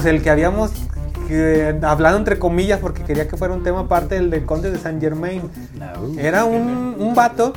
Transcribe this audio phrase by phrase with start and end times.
[0.00, 0.70] pues el que habíamos
[1.28, 4.78] eh, hablado entre comillas porque quería que fuera un tema aparte del del conde de
[4.78, 5.42] Saint Germain.
[6.18, 7.52] Era un, un vato,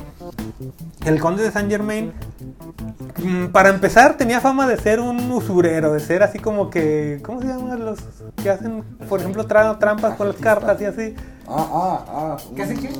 [1.06, 2.12] el conde de Saint Germain.
[3.24, 7.20] mm, Para empezar, tenía fama de ser un usurero, de ser así como que.
[7.24, 7.98] ¿Cómo se llaman los
[8.42, 11.14] que hacen, por ejemplo, tra- trampas con las cartas y así?
[11.48, 12.36] Ah, ah, ah.
[12.54, 12.90] ¿Qué hace qué?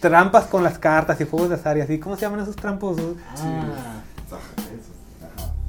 [0.00, 1.98] Trampas con las cartas y juegos de azar y así.
[1.98, 2.96] ¿Cómo se llaman esos trampos?
[3.38, 4.00] Ah,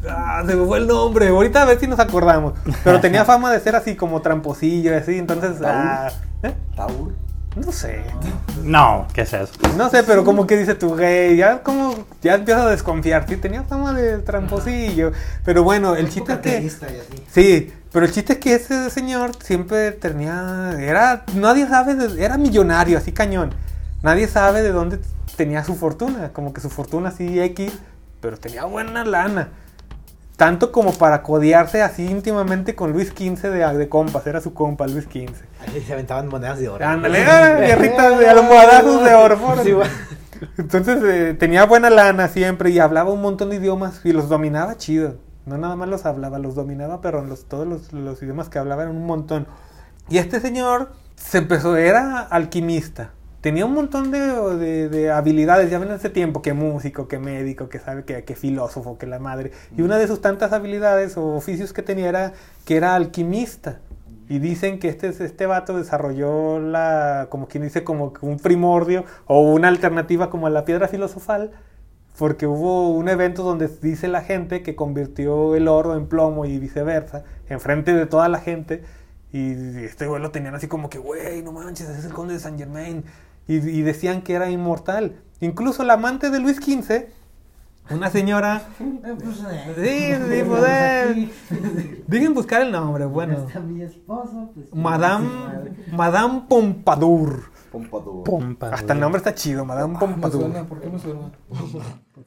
[0.10, 1.28] Ah, se me fue el nombre.
[1.30, 2.54] Ahorita a ver si nos acordamos.
[2.84, 5.18] Pero tenía fama de ser así como tramposillo y así.
[5.18, 6.10] Entonces, ah,
[6.44, 6.54] ¿eh?
[6.76, 7.14] Taur.
[7.56, 8.04] no sé.
[8.64, 9.54] No, ¿qué es eso?
[9.78, 13.26] No sé, pero como que dice tu gay, ya como, ya empiezo a desconfiar.
[13.28, 15.12] Sí, tenía fama de tramposillo.
[15.44, 16.70] Pero bueno, el chiste es que.
[17.32, 20.76] Sí, pero el chiste es que ese señor siempre tenía.
[20.80, 21.24] Era.
[21.36, 21.96] Nadie sabe.
[21.96, 23.54] de- era millonario, así cañón.
[24.04, 25.00] Nadie sabe de dónde
[25.36, 26.30] tenía su fortuna.
[26.34, 27.72] Como que su fortuna así X.
[28.22, 29.50] Pero tenía buena lana.
[30.38, 34.28] Tanto como para codearse así íntimamente con Luis XV de, de compas.
[34.28, 35.34] Era su compa, Luis XV.
[35.62, 36.86] Ahí se aventaban monedas de oro.
[36.86, 39.40] Ándale, guerritas de almohadazos de oro.
[39.64, 39.74] Sí.
[40.58, 44.78] Entonces eh, tenía buena lana siempre y hablaba un montón de idiomas y los dominaba
[44.78, 45.16] chido.
[45.46, 48.84] No nada más los hablaba, los dominaba, pero los, todos los, los idiomas que hablaba
[48.84, 49.48] eran un montón.
[50.10, 53.12] Y este señor se empezó, era alquimista.
[53.46, 54.18] Tenía un montón de,
[54.58, 58.36] de- de habilidades, ya ven hace tiempo, que músico, que médico, que sabe, que, que
[58.36, 59.52] filósofo, que la madre.
[59.78, 62.34] Y una de sus tantas habilidades o oficios que tenía era
[62.66, 63.82] que era alquimista.
[64.28, 69.42] Y dicen que este, este vato desarrolló la, como quien dice, como un primordio o
[69.54, 71.52] una alternativa como a la piedra filosofal,
[72.18, 76.58] porque hubo un evento donde dice la gente que convirtió el oro en plomo y
[76.58, 78.82] viceversa, enfrente de toda la gente.
[79.32, 79.52] Y
[79.84, 82.40] este güey lo tenían así como que, güey, no manches, ese es el conde de
[82.40, 83.04] Saint Germain.
[83.48, 85.22] Y, y decían que era inmortal.
[85.40, 87.06] Incluso la amante de Luis XV,
[87.92, 88.64] una señora.
[88.78, 89.00] Sí,
[89.76, 91.30] sí, eh.
[92.08, 93.46] Dejen buscar el nombre, bueno.
[93.48, 95.28] Está mi esposo, pues, Madame.
[95.92, 97.52] Madame Pompadour.
[97.72, 98.24] Pompadour.
[98.24, 98.70] Pompa.
[98.70, 100.42] Hasta el nombre está chido, Madame Me Pompadour.
[100.44, 101.32] suena, ¿por qué me suena?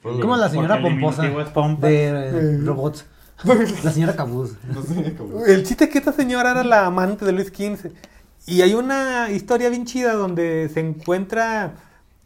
[0.02, 1.86] Como la señora pomposa diminutivo es pompa.
[1.88, 3.04] de eh, robots.
[3.84, 4.56] La señora Cabuz.
[4.66, 5.44] No sé cómo.
[5.44, 7.92] El chiste es que esta señora era la amante de Luis XV.
[8.46, 11.74] Y hay una historia bien chida donde se encuentra,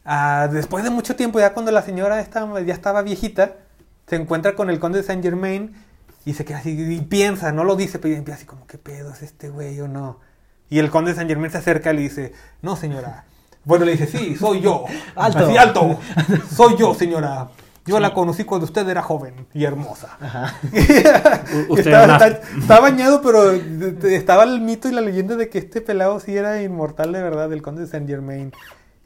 [0.04, 3.56] ah, después de mucho tiempo, ya cuando la señora estaba, ya estaba viejita,
[4.06, 5.74] se encuentra con el conde de Saint Germain
[6.24, 9.12] y se queda así, y piensa, no lo dice, pero empieza así como, ¿qué pedo
[9.12, 10.20] es este güey o no?
[10.70, 13.24] Y el conde de Saint Germain se acerca y le dice, no señora.
[13.64, 14.84] Bueno, le dice, sí, soy yo.
[15.16, 15.38] Alto.
[15.38, 16.00] Así, alto.
[16.54, 17.48] Soy yo, señora.
[17.84, 20.16] Yo la conocí cuando usted era joven y hermosa.
[21.68, 22.28] U- usted una- está-
[22.58, 26.62] está bañado, pero estaba el mito y la leyenda de que este pelado sí era
[26.62, 28.52] inmortal de verdad, del conde de Saint Germain.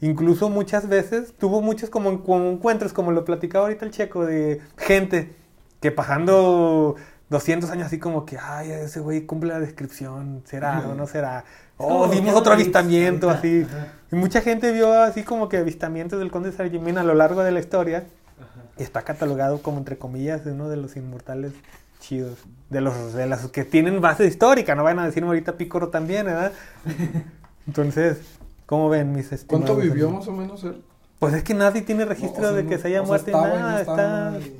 [0.01, 4.61] Incluso muchas veces tuvo muchos como, como encuentros, como lo platicaba ahorita el checo, de
[4.77, 5.35] gente
[5.81, 6.97] que pasando
[7.31, 11.45] 200 años así como que, ay, ese güey cumple la descripción, será o no será.
[11.79, 13.67] Oh, vimos otro avistamiento así.
[13.67, 13.89] Ajá.
[14.13, 17.15] Y mucha gente vio así como que avistamientos del conde de Saint Germain a lo
[17.15, 18.05] largo de la historia.
[18.79, 21.53] Y está catalogado como, entre comillas, uno de los inmortales
[22.01, 22.39] chidos.
[22.71, 24.75] De los, de los que tienen base histórica.
[24.75, 26.53] No van a decirme ahorita Pícoro también, ¿verdad?
[27.67, 28.19] Entonces,
[28.67, 29.47] ¿cómo ven mis estimados?
[29.67, 30.27] ¿Cuánto vivió amigos?
[30.27, 30.83] más o menos él?
[31.19, 33.05] Pues es que nadie tiene registro No, o sea, de que no- se haya o
[33.05, 33.81] sea, muerto estaba nada.
[33.81, 34.51] estaba está...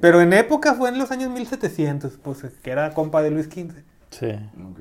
[0.00, 3.72] Pero en época fue en los años 1700, pues que era compa de Luis XV.
[4.10, 4.26] Sí.
[4.30, 4.80] Ok.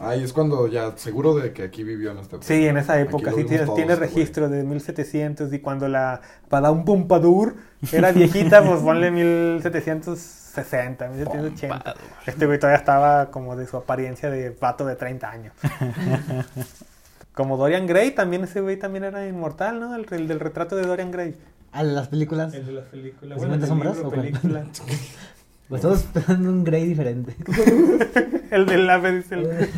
[0.00, 2.46] Ah, y es cuando ya, seguro de que aquí vivió en esta época.
[2.46, 4.14] Sí, en esa época sí tiene, todos, tiene este güey.
[4.14, 6.20] registro de 1700 y cuando la
[6.50, 7.54] Madame Pompadour
[7.92, 11.94] era viejita, pues ponle 1760, 1780.
[12.26, 15.54] Este güey todavía estaba como de su apariencia de vato de 30 años.
[17.34, 19.94] como Dorian Gray, también ese güey también era inmortal, ¿no?
[19.94, 21.36] El, el del retrato de Dorian Gray.
[21.72, 22.52] A las películas.
[22.52, 23.30] El de las películas.
[23.30, 24.64] ¿Las Bueno, el 50 sombras libro, película.
[25.72, 27.34] Pues todos esperando un Grey diferente.
[28.50, 29.48] el del ave, dice el-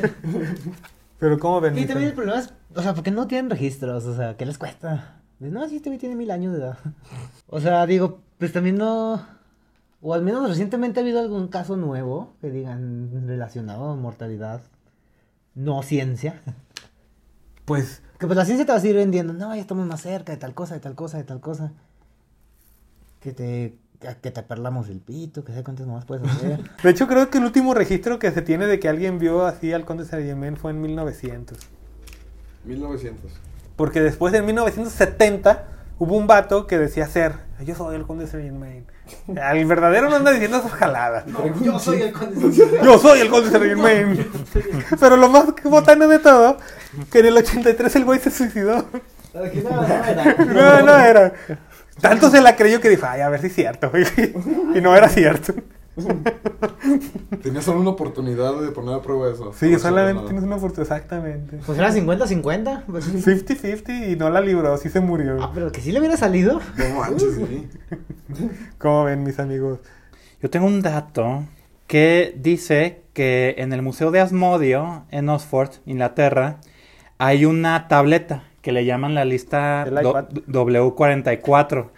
[1.20, 1.78] Pero ¿cómo ven?
[1.78, 4.58] Y también el problema es, o sea, porque no tienen registros, o sea, ¿qué les
[4.58, 5.20] cuesta?
[5.38, 6.78] No, sí, este güey tiene mil años de edad.
[7.46, 9.24] O sea, digo, pues también no,
[10.02, 14.62] o al menos recientemente ha habido algún caso nuevo que digan relacionado a mortalidad,
[15.54, 16.42] no ciencia.
[17.66, 20.32] Pues Que pues la ciencia te va a seguir vendiendo, no, ya estamos más cerca
[20.32, 21.70] de tal cosa, de tal cosa, de tal cosa.
[23.20, 23.78] Que te,
[24.20, 26.60] que te perlamos el pito, que sé cuántas más puedes hacer.
[26.82, 29.72] De hecho, creo que el último registro que se tiene de que alguien vio así
[29.72, 31.58] al conde Saint-Germain fue en 1900.
[32.64, 33.32] 1900.
[33.76, 35.68] Porque después en 1970
[35.98, 37.34] hubo un vato que decía ser,
[37.64, 38.86] yo soy el conde Saint-Germain.
[39.26, 41.24] El verdadero no anda diciendo esas jaladas.
[41.62, 42.52] yo soy el conde
[42.82, 44.26] Yo soy el conde Saint-Germain.
[44.98, 46.56] Pero lo más botano de todo,
[47.10, 48.86] que en el 83 el güey se suicidó.
[49.34, 50.36] No, no era.
[50.44, 51.32] No, no era.
[52.00, 53.90] Tanto se la creyó que dijo, ay, a ver si es cierto.
[54.74, 55.54] y no era cierto.
[57.42, 59.52] Tenías solo una oportunidad de poner a prueba eso.
[59.52, 61.58] Sí, solamente tienes una oportunidad, exactamente.
[61.64, 62.84] Pues era 50-50.
[62.86, 63.12] pues sí.
[63.18, 65.36] 50-50 y no la libró, sí se murió.
[65.40, 66.60] Ah, pero que sí le hubiera salido.
[66.76, 67.68] No manches, sí.
[68.78, 69.78] ¿Cómo ven, mis amigos?
[70.42, 71.44] Yo tengo un dato
[71.86, 76.58] que dice que en el Museo de Asmodio, en Oxford, Inglaterra,
[77.18, 80.24] hay una tableta que le llaman la lista El do- iPad.
[80.48, 81.90] W44,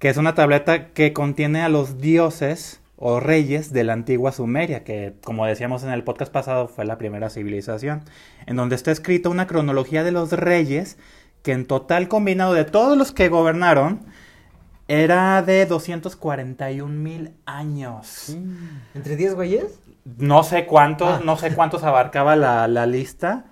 [0.00, 4.82] que es una tableta que contiene a los dioses o reyes de la antigua Sumeria,
[4.82, 8.02] que como decíamos en el podcast pasado fue la primera civilización,
[8.46, 10.98] en donde está escrita una cronología de los reyes
[11.44, 14.00] que en total combinado de todos los que gobernaron
[14.88, 18.36] era de 241 mil años.
[18.94, 19.78] ¿Entre 10 güeyes?
[20.16, 21.22] No sé cuántos, Ah.
[21.24, 23.44] no sé cuántos abarcaba la, la lista,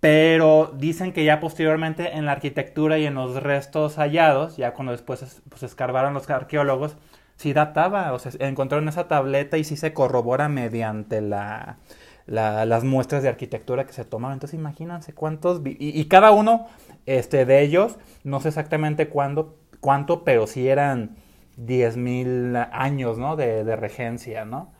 [0.00, 4.92] pero dicen que ya posteriormente en la arquitectura y en los restos hallados, ya cuando
[4.92, 6.96] después es- pues, escarbaron los arqueólogos,
[7.36, 11.78] sí databa, o sea, encontraron esa tableta y sí se corrobora mediante la,
[12.26, 14.34] la- las muestras de arquitectura que se tomaron.
[14.34, 16.66] Entonces imagínense cuántos, y, cada uno
[17.06, 21.16] este, de ellos, no sé exactamente cuándo, cuánto, pero sí eran
[21.56, 23.36] 10.000 años, ¿no?
[23.36, 24.72] De, de regencia, ¿no?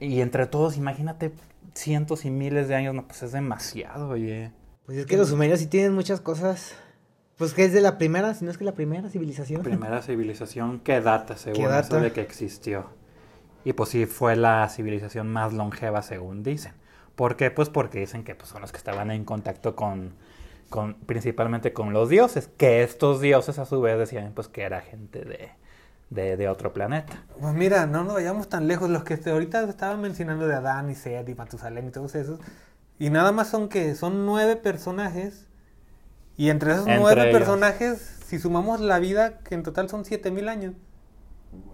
[0.00, 1.32] Y entre todos, imagínate
[1.74, 4.52] cientos y miles de años, no, pues es demasiado, oye.
[4.86, 6.74] Pues es que los sumerios sí tienen muchas cosas.
[7.36, 9.62] Pues que es de la primera, si no es que la primera civilización.
[9.62, 12.00] Primera civilización que data, según eso data?
[12.00, 12.86] de que existió.
[13.64, 16.72] Y pues sí, fue la civilización más longeva, según dicen.
[17.14, 17.50] ¿Por qué?
[17.50, 20.14] Pues porque dicen que pues, son los que estaban en contacto con,
[20.68, 24.80] con, principalmente con los dioses, que estos dioses a su vez decían pues que era
[24.80, 25.50] gente de,
[26.10, 27.22] de, de otro planeta.
[27.40, 28.88] Pues mira, no nos vayamos tan lejos.
[28.90, 32.40] Los que ahorita estaban mencionando de Adán y Seth y Matusalén y todos esos.
[32.98, 35.46] Y nada más son que son nueve personajes.
[36.36, 37.38] Y entre esos Entre nueve ellos.
[37.38, 40.74] personajes, si sumamos la vida, que en total son siete mil años.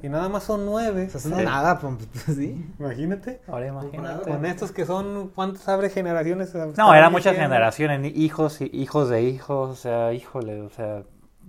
[0.02, 1.06] Y nada más son nueve.
[1.06, 1.44] O sea, eso no Sí.
[1.44, 1.94] nada, pues,
[2.36, 2.64] sí.
[2.78, 3.40] Imagínate.
[3.48, 4.31] Ahora imagínate.
[4.31, 6.54] Con estos que son, ¿cuántas abre generaciones?
[6.76, 11.02] No, eran muchas generaciones, hijos y hijos de hijos, o sea, híjole, o sea,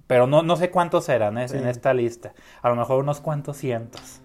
[0.08, 1.48] pero no, no sé cuántos eran ¿eh?
[1.48, 1.58] Sí.
[1.58, 2.34] en esta lista.
[2.62, 4.22] A lo mejor unos cuantos cientos.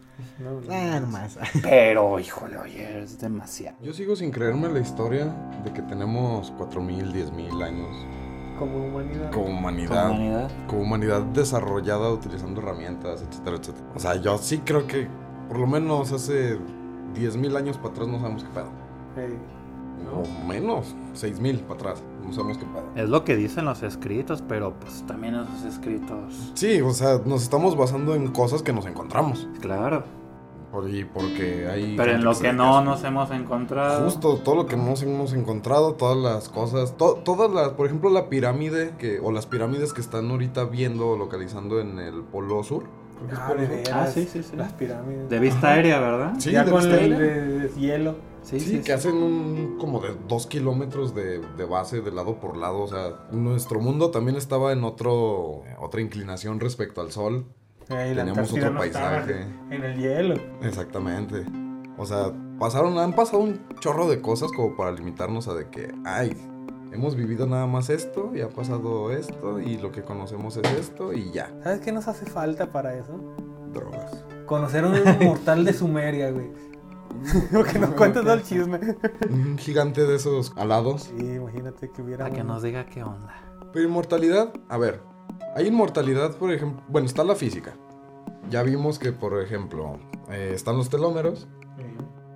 [0.70, 1.38] Ah, nomás.
[1.62, 3.78] Pero, híjole, oye, es demasiado.
[3.80, 5.34] Yo sigo sin creerme la historia
[5.64, 8.06] de que tenemos 4.000, 10.000 años
[8.58, 9.30] Como humanidad.
[9.32, 10.08] como humanidad.
[10.08, 10.50] Comunidad.
[10.66, 13.86] Como humanidad desarrollada utilizando herramientas, etcétera, etcétera.
[13.94, 15.08] O sea, yo sí creo que
[15.48, 16.58] por lo menos hace
[17.14, 18.70] 10.000 años para atrás no sabemos qué pedo.
[19.16, 19.38] Ey.
[20.12, 22.02] O menos, 6.000 para atrás.
[22.24, 22.84] No sabemos qué pedo.
[22.96, 26.52] Es lo que dicen los escritos, pero pues también esos escritos.
[26.54, 29.48] Sí, o sea, nos estamos basando en cosas que nos encontramos.
[29.60, 30.04] Claro.
[30.88, 31.96] Y porque hay.
[31.96, 34.04] Pero en lo que no nos hemos encontrado.
[34.04, 38.08] Justo, todo lo que nos hemos encontrado, todas las cosas, to- todas las, por ejemplo,
[38.08, 42.62] la pirámide, que, o las pirámides que están ahorita viendo o localizando en el polo
[42.62, 42.84] sur.
[43.30, 44.56] Es Ah, de veras, Ah, sí, sí, sí.
[44.56, 45.28] Las pirámides.
[45.28, 46.32] De vista aérea, ¿verdad?
[46.38, 47.18] Sí, ya de con vista el aérea.
[47.18, 48.16] de, de hielo.
[48.42, 52.80] Sí, que hacen un como de dos kilómetros de, de base de lado por lado.
[52.80, 57.44] O sea, nuestro mundo también estaba en otro, otra inclinación respecto al sol.
[57.86, 59.46] Teníamos otro no paisaje.
[59.70, 60.34] En el hielo.
[60.62, 61.44] Exactamente.
[61.98, 65.92] O sea, pasaron, han pasado un chorro de cosas como para limitarnos a de que,
[66.04, 66.34] ay,
[66.92, 71.12] hemos vivido nada más esto y ha pasado esto y lo que conocemos es esto
[71.12, 71.52] y ya.
[71.62, 73.12] ¿Sabes qué nos hace falta para eso?
[73.72, 74.24] Drogas.
[74.46, 74.94] Conocer un
[75.24, 76.50] mortal de Sumeria, güey.
[77.54, 78.80] o que nos cuente todo el chisme.
[79.28, 81.12] Un gigante de esos alados.
[81.16, 82.24] Sí, imagínate que hubiera.
[82.24, 83.34] Para que nos diga qué onda.
[83.72, 85.00] Pero inmortalidad, a ver,
[85.54, 87.74] hay inmortalidad, por ejemplo, bueno, está la física.
[88.48, 89.98] Ya vimos que, por ejemplo,
[90.30, 91.46] eh, están los telómeros,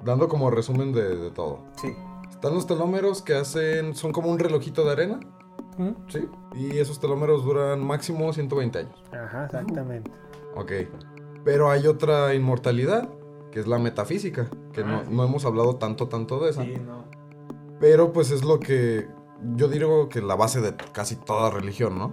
[0.05, 1.61] dando como resumen de, de todo.
[1.81, 1.95] Sí.
[2.45, 5.19] Están los telómeros que hacen, son como un relojito de arena,
[5.79, 5.93] ¿Mm?
[6.09, 6.29] ¿sí?
[6.55, 9.03] Y esos telómeros duran máximo 120 años.
[9.15, 10.11] Ajá, exactamente.
[10.55, 10.73] Ok.
[11.43, 13.09] Pero hay otra inmortalidad,
[13.51, 15.15] que es la metafísica, que no, Ah, sí.
[15.15, 16.65] no hemos hablado tanto, tanto de esa.
[16.65, 17.05] Sí, no.
[17.81, 19.09] Pero pues es lo que
[19.57, 22.13] yo digo que la base de casi toda religión, ¿no?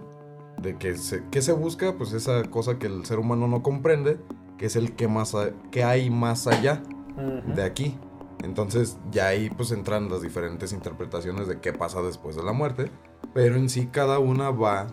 [0.61, 1.97] De que se, ¿qué se busca?
[1.97, 4.17] Pues esa cosa que el ser humano no comprende,
[4.57, 6.81] que es el que, más a- que hay más allá
[7.53, 7.99] de aquí.
[8.43, 12.91] Entonces ya ahí pues entran las diferentes interpretaciones de qué pasa después de la muerte.
[13.33, 14.87] Pero en sí cada una va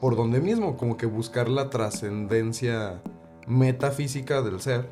[0.00, 3.00] por donde mismo, como que buscar la trascendencia
[3.46, 4.88] metafísica del ser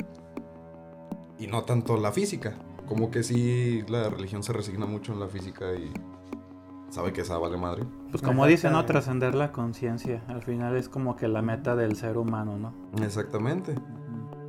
[1.36, 2.54] y no tanto la física.
[2.86, 5.92] Como que sí la religión se resigna mucho en la física y
[6.90, 7.84] sabe que esa vale madre.
[8.10, 8.84] Pues como dicen, ¿no?
[8.84, 10.22] Trascender la conciencia.
[10.28, 12.72] Al final es como que la meta del ser humano, ¿no?
[13.04, 13.74] Exactamente.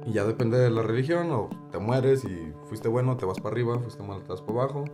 [0.05, 3.53] Y ya depende de la religión, o te mueres y fuiste bueno, te vas para
[3.53, 4.85] arriba, fuiste malo, te vas para abajo.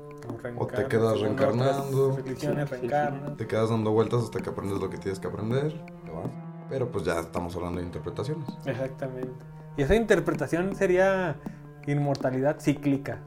[0.44, 2.18] Reencarnas, te quedas reencarnando.
[2.18, 3.38] Religiones reencarnas.
[3.38, 5.74] Te quedas dando vueltas hasta que aprendes lo que tienes que aprender.
[6.70, 8.48] Pero pues ya estamos hablando de interpretaciones.
[8.66, 9.32] Exactamente.
[9.78, 11.38] Y esa interpretación sería
[11.86, 13.22] inmortalidad cíclica.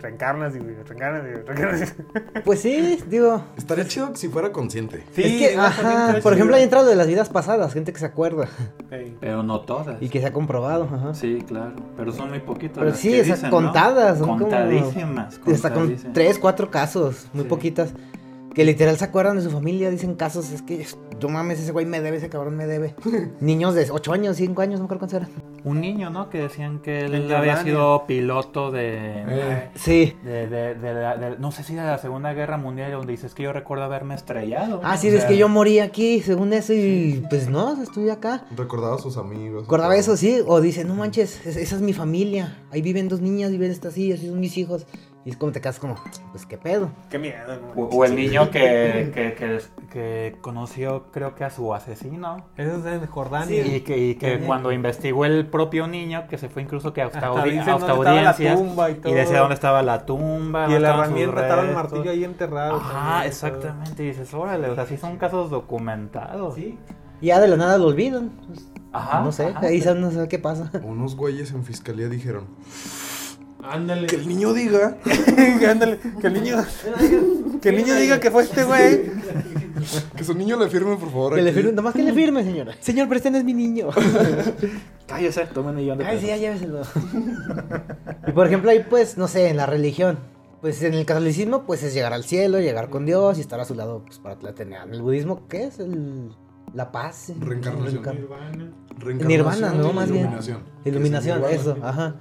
[0.00, 1.94] Reencarnas y reencarnas y reencarnas.
[2.44, 3.42] Pues sí, digo.
[3.56, 5.04] Estaría chido que si fuera consciente.
[5.14, 8.06] Sí, es que, ajá, por ejemplo, hay entrado de las vidas pasadas, gente que se
[8.06, 8.48] acuerda
[8.90, 9.16] Ey.
[9.20, 10.02] Pero no todas.
[10.02, 10.88] y que se ha comprobado.
[10.92, 11.14] Ajá.
[11.14, 11.72] Sí, claro.
[11.96, 12.78] Pero son muy poquitas.
[12.78, 13.56] Pero las sí, que esas dicen, ¿no?
[13.56, 15.34] contadas, son Contadísimas.
[15.46, 16.12] Hasta con contadísimas.
[16.12, 17.48] tres, cuatro casos, muy Sí.
[17.48, 17.90] poquitas.
[18.54, 20.86] Que literal se acuerdan de su familia, dicen casos, es que,
[21.20, 22.94] no mames, ese güey me debe, ese cabrón me debe.
[23.40, 25.30] Niños de 8 años, 5 años, no me acuerdo cuántos eran.
[25.64, 26.30] Un niño, ¿no?
[26.30, 27.62] Que decían que él había Jordania.
[27.64, 29.24] sido piloto de...
[29.26, 29.70] Eh.
[29.74, 30.14] Sí.
[30.22, 33.34] De, de- de la- de- no sé si de la Segunda Guerra Mundial, donde dices
[33.34, 34.80] que yo recuerdo haberme estrellado.
[34.84, 38.44] Ah, sí, O es que yo morí aquí, según eso, y pues no, estuve acá.
[38.56, 39.64] Recordaba a sus amigos.
[39.64, 42.58] Acordaba eso, sí, o dice, no manches, es- esa es mi familia.
[42.70, 44.86] Ahí viven dos niñas, viven estas así, así son mis hijos.
[45.26, 45.94] Y es como te quedas como,
[46.32, 46.90] pues qué pedo.
[47.08, 47.36] Qué miedo,
[47.74, 47.82] ¿no?
[47.82, 52.44] O, o el niño que, que, que, que conoció, creo que a su asesino.
[52.58, 53.64] Eso es en Jordania.
[53.66, 57.18] Y que, y que cuando investigó el propio niño, que se fue incluso que hasta,
[57.18, 59.14] Hasta audi- hasta la y todo.
[59.14, 60.68] decía dónde estaba la tumba.
[60.68, 62.74] Y el sus herramienta estaba el martillo ahí enterrado.
[62.76, 63.28] Ajá, también, todo.
[63.28, 64.02] exactamente.
[64.02, 66.58] Y dices, órale, o sea, sí son casos documentados.
[66.58, 66.78] Y
[67.22, 68.28] ya de la nada lo olvidan.
[68.46, 69.22] pues, Ajá.
[69.22, 69.60] no sé, ajá.
[69.66, 70.70] ahí sabe- no sé qué pasa.
[70.84, 72.44] Unos güeyes en fiscalía dijeron
[73.64, 74.06] Ándale.
[74.06, 74.96] que el niño diga
[75.70, 75.98] Ándale.
[76.20, 76.56] Que el niño.
[77.62, 79.04] Que el niño diga que fue este güey.
[80.16, 81.34] que su niño le firme, por favor.
[81.34, 82.74] Que le firme, nomás que le firme, señora.
[82.78, 83.88] Señor, pero este no es mi niño.
[85.06, 86.82] Cállese, tome un millón de Ay, sí, ya lléveselo.
[88.26, 90.18] y por ejemplo, ahí pues, no sé, en la religión.
[90.60, 93.64] Pues en el catolicismo, pues es llegar al cielo, llegar con Dios y estar a
[93.64, 94.82] su lado, pues para tener.
[94.86, 95.78] En el budismo, ¿qué es?
[95.78, 96.30] El,
[96.74, 97.32] la paz.
[97.40, 98.02] Reencarnación.
[98.02, 98.16] Reencar-
[98.98, 99.90] Reencarnación Nirvana, ¿no?
[99.90, 100.20] y Más bien.
[100.24, 100.58] iluminación.
[100.84, 101.88] Iluminación, es eso, nirvana.
[101.90, 102.14] ajá.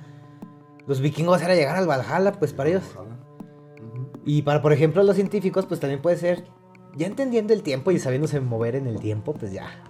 [0.88, 2.84] Los vikingos era llegar al Valhalla, pues para ellos.
[4.26, 6.46] Y para, por ejemplo, los científicos, pues también puede ser,
[6.96, 9.84] ya entendiendo el tiempo y sabiéndose mover en el tiempo, pues ya.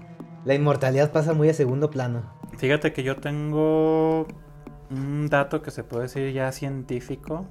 [0.45, 2.33] La inmortalidad pasa muy a segundo plano.
[2.57, 4.27] Fíjate que yo tengo
[4.89, 7.45] un dato que se puede decir ya científico.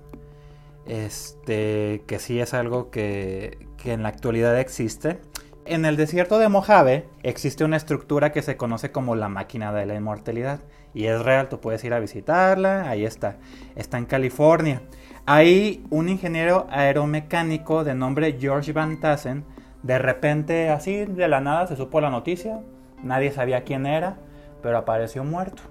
[0.84, 5.20] Este, que sí es algo que, que en la actualidad existe.
[5.64, 9.86] En el desierto de Mojave existe una estructura que se conoce como la máquina de
[9.86, 10.60] la inmortalidad.
[10.94, 13.36] Y es real, tú puedes ir a visitarla, ahí está.
[13.76, 14.82] Está en California.
[15.26, 19.44] Ahí un ingeniero aeromecánico de nombre George Van Tassen,
[19.82, 22.60] de repente así de la nada se supo la noticia,
[23.02, 24.16] nadie sabía quién era,
[24.62, 25.62] pero apareció muerto.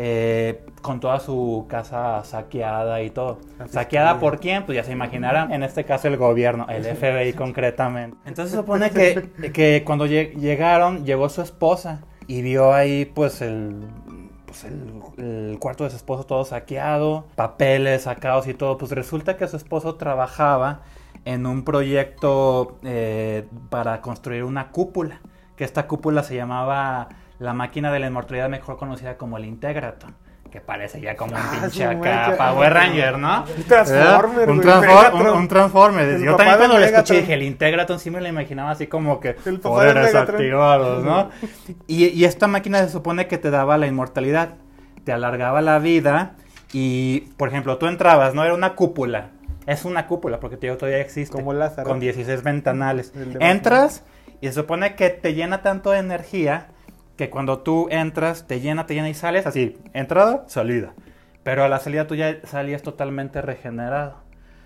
[0.00, 3.40] Eh, con toda su casa saqueada y todo.
[3.68, 4.64] ¿Saqueada por quién?
[4.64, 5.52] Pues ya se imaginarán.
[5.52, 8.16] En este caso el gobierno, el FBI concretamente.
[8.24, 13.42] Entonces se supone que, que cuando lle- llegaron, llegó su esposa y vio ahí pues
[13.42, 13.88] el,
[14.60, 14.72] pues
[15.18, 18.78] el, cuarto de su esposo todo saqueado, papeles sacados y todo.
[18.78, 20.82] Pues resulta que su esposo trabajaba
[21.24, 25.20] en un proyecto eh, para construir una cúpula.
[25.56, 30.14] Que esta cúpula se llamaba la máquina de la inmortalidad, mejor conocida como el Integraton.
[30.50, 33.44] Que parece ya como un Ah, pinche acá Power Ranger, ¿no?
[33.44, 36.08] Un Transformer, Un, un, un Transformer.
[36.08, 39.20] El Yo también cuando lo escuché dije, el Integraton sí me lo imaginaba así como
[39.20, 41.30] que poderes activados, ¿no?
[41.86, 44.54] Y, y esta máquina se supone que te daba la inmortalidad,
[45.04, 46.36] te alargaba la vida
[46.72, 48.44] y, por ejemplo, tú entrabas, ¿no?
[48.44, 49.30] Era una cúpula.
[49.66, 51.36] Es una cúpula porque te digo, todavía existe.
[51.36, 51.86] Como Lázaro.
[51.86, 53.12] Con 16 ventanales.
[53.38, 54.02] Entras
[54.40, 56.68] y se supone que te llena tanto de energía
[57.18, 60.94] que cuando tú entras, te llena, te llena y sales así, entrada, salida.
[61.42, 64.14] Pero a la salida tú ya salías totalmente regenerado.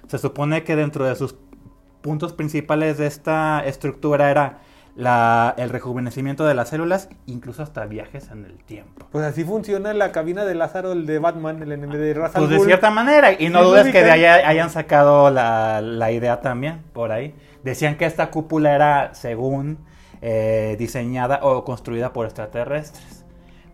[0.07, 1.35] Se supone que dentro de sus
[2.03, 4.59] puntos principales de esta estructura era
[4.95, 9.07] la- el rejuvenecimiento de las células, incluso hasta viajes en el tiempo.
[9.11, 12.43] Pues así funciona la cabina de Lázaro, el de Batman, el enemigo de Ra's al
[12.47, 16.43] Pues de cierta manera, y no dudes que de ahí hayan sacado la, la idea
[16.43, 17.35] también, por ahí.
[17.65, 19.79] Decían que esta cúpula era, según,
[20.23, 23.25] eh, diseñada o construida por extraterrestres.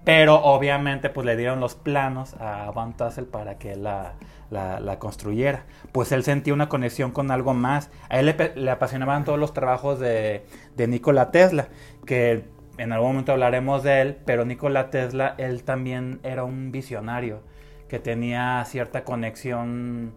[0.04, 4.14] Pero obviamente pues le dieron los planos a Van Tassel para que la,
[4.50, 5.66] la, construyera.
[5.92, 7.90] Pues él sentía una conexión con algo más.
[8.08, 11.68] A él le, le apasionaban todos los trabajos de, de Nikola Tesla,
[12.06, 12.44] que
[12.78, 17.42] en algún momento hablaremos de él, pero Nikola Tesla, él también era un visionario,
[17.88, 20.14] que tenía cierta conexión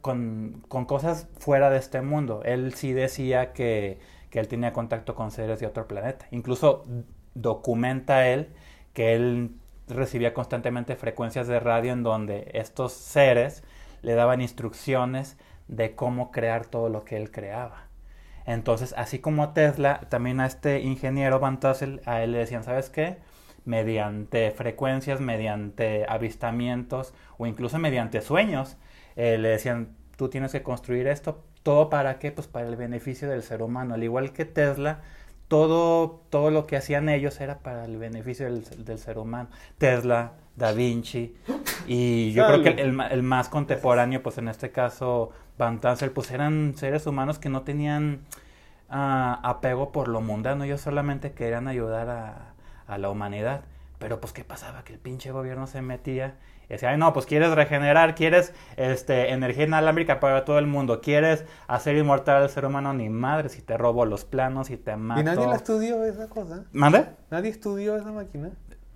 [0.00, 2.42] con, con cosas fuera de este mundo.
[2.44, 3.98] Él sí decía que,
[4.30, 6.26] que él tenía contacto con seres de otro planeta.
[6.30, 6.84] Incluso
[7.34, 8.48] documenta él
[8.92, 9.50] que él
[9.88, 13.64] recibía constantemente frecuencias de radio en donde estos seres
[14.02, 15.36] le daban instrucciones
[15.68, 17.88] de cómo crear todo lo que él creaba.
[18.46, 22.64] Entonces, así como a Tesla, también a este ingeniero Van Tassel, a él le decían,
[22.64, 23.18] ¿sabes qué?
[23.64, 28.76] Mediante frecuencias, mediante avistamientos o incluso mediante sueños,
[29.16, 32.32] eh, le decían, tú tienes que construir esto, todo para qué?
[32.32, 33.94] Pues para el beneficio del ser humano.
[33.94, 35.02] Al igual que Tesla,
[35.46, 39.50] todo, todo lo que hacían ellos era para el beneficio del, del ser humano.
[39.78, 41.36] Tesla, Da Vinci,
[41.86, 46.74] y yo creo que el, más contemporáneo, pues en este caso Van Tassel, pues eran
[46.76, 48.22] seres humanos que no tenían
[48.88, 52.54] ah, apego por lo mundano, ellos solamente querían ayudar a,
[52.88, 53.62] a la humanidad.
[54.00, 54.82] Pero pues, ¿qué pasaba?
[54.82, 56.34] Que el pinche gobierno se metía
[56.70, 61.00] y decía, ay, no, pues quieres regenerar, quieres este, energía inalámbrica para todo el mundo,
[61.00, 64.94] quieres hacer inmortal al ser humano, ni madre, si te robo los planos y te
[64.94, 65.20] mato.
[65.20, 66.66] ¿Y nadie la estudió esa cosa?
[66.70, 67.06] ¿Mande?
[67.28, 68.52] ¿Nadie estudió esa máquina?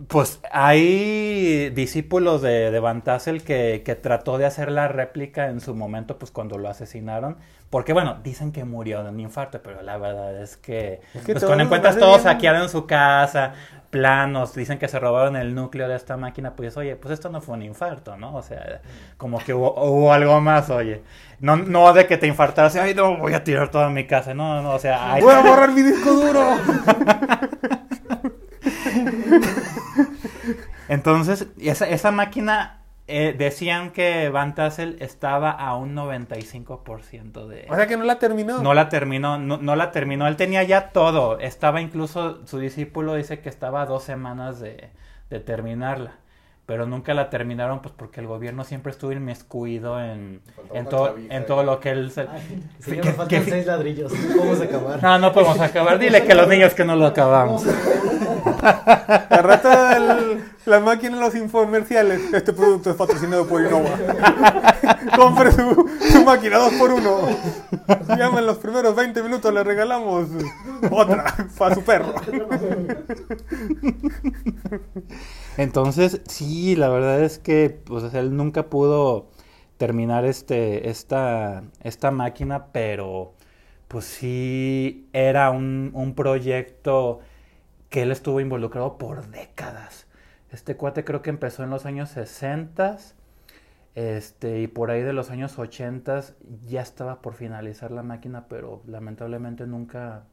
[0.08, 5.60] Pues hay discípulos de, de Van Tassel que, que trató de hacer la réplica en
[5.60, 7.36] su momento, pues cuando lo asesinaron.
[7.70, 11.32] Porque bueno, dicen que murió de un infarto, pero la verdad es que, Es que
[11.34, 13.52] pues, cuando encuentras hace todo bien- saqueado en su casa,
[13.90, 17.40] planos, dicen que se robaron el núcleo de esta máquina, pues oye, pues esto no
[17.40, 18.34] fue un infarto, ¿no?
[18.34, 18.80] O sea,
[19.16, 21.02] como que hubo, hubo algo más, oye.
[21.38, 24.60] No, no de que te infartaras, ay, no, voy a tirar toda mi casa, no,
[24.60, 25.22] no, o sea, hay...
[25.22, 26.44] ¡Voy a borrar mi disco duro!
[30.88, 37.66] Entonces, esa, esa máquina eh, decían que Van Tassel estaba a un 95% de...
[37.68, 38.62] O sea que no la terminó.
[38.62, 40.26] No la terminó, no, no la terminó.
[40.26, 41.38] Él tenía ya todo.
[41.38, 44.90] Estaba incluso, su discípulo dice que estaba a dos semanas de,
[45.28, 46.12] de terminarla.
[46.66, 50.40] Pero nunca la terminaron, pues porque el gobierno siempre estuvo inmiscuido en,
[50.72, 52.10] en, clavija en todo lo que él...
[52.10, 52.26] Se...
[52.80, 54.10] Sí, que- faltan que- seis ladrillos.
[54.32, 55.02] ¿Cómo vamos a acabar?
[55.02, 55.98] No, no podemos acabar.
[55.98, 57.64] Dile que los niños que no lo acabamos.
[58.62, 62.32] La rata del- la máquina en los infomerciales.
[62.32, 63.90] Este producto es patrocinado por Innova.
[65.16, 67.36] Compre su, su máquina 2x1.
[68.16, 70.28] Llama en los primeros 20 minutos, le regalamos
[70.90, 71.24] otra
[71.58, 72.14] para su perro.
[75.56, 79.28] Entonces, sí, la verdad es que pues, él nunca pudo
[79.76, 83.34] terminar este, esta, esta máquina, pero
[83.88, 87.20] pues sí era un, un proyecto
[87.90, 90.06] que él estuvo involucrado por décadas.
[90.50, 92.98] Este cuate creo que empezó en los años 60
[93.94, 96.22] este, y por ahí de los años 80
[96.66, 100.24] ya estaba por finalizar la máquina, pero lamentablemente nunca,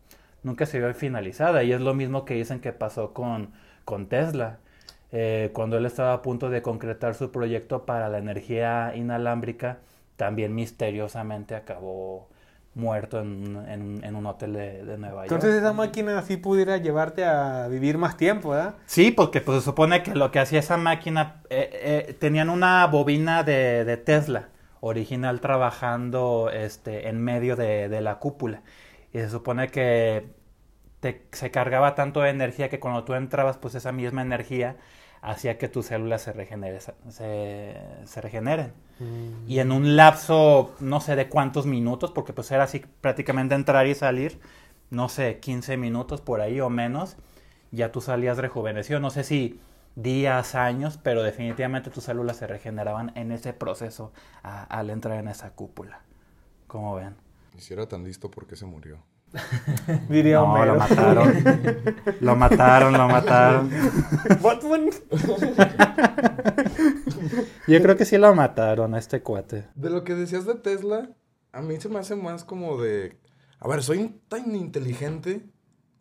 [0.43, 1.63] nunca se vio finalizada.
[1.63, 3.51] Y es lo mismo que dicen que pasó con,
[3.85, 4.59] con Tesla.
[5.11, 9.79] Eh, cuando él estaba a punto de concretar su proyecto para la energía inalámbrica,
[10.15, 12.29] también misteriosamente acabó
[12.73, 15.31] muerto en, un- en un- en un hotel de, de Nueva York.
[15.31, 18.75] Entonces esa máquina así pudiera llevarte a vivir más tiempo, ¿verdad?
[18.85, 22.85] Sí, porque pues, se supone que lo que hacía esa máquina, eh, eh, tenían una
[22.87, 28.61] bobina de, de Tesla original trabajando este, en medio de, de la cúpula.
[29.13, 30.29] Y se supone que
[30.99, 34.77] te- se cargaba tanto de energía que cuando tú entrabas, pues esa misma energía
[35.21, 36.79] hacía que tus células se, regenere-
[37.09, 38.73] se, se regeneren.
[39.47, 43.87] Y en un lapso, no sé de cuántos minutos, porque pues era así prácticamente entrar
[43.87, 44.39] y salir,
[44.91, 47.17] no sé, 15 minutos por ahí o menos,
[47.71, 48.99] ya tú salías rejuvenecido.
[48.99, 49.59] No sé si
[49.95, 55.27] días, años, pero definitivamente tus células se regeneraban en ese proceso a- al entrar en
[55.27, 56.01] esa cúpula.
[56.67, 57.15] ¿Cómo ven?
[57.57, 58.99] Y si era tan listo, ¿por qué se murió?
[60.09, 60.73] Diría No, Homero.
[60.73, 61.33] lo mataron.
[62.19, 63.69] lo mataron, lo mataron.
[64.41, 64.89] Batman.
[67.67, 69.65] Yo creo que sí lo mataron a este cuate.
[69.75, 71.09] De lo que decías de Tesla,
[71.53, 73.17] a mí se me hace más como de...
[73.59, 75.45] A ver, soy tan inteligente,